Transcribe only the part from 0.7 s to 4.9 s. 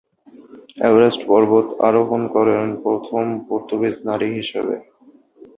Everest পর্বত আরোহণ করেন প্রথম পর্তুগিজ নারী হিসেবে।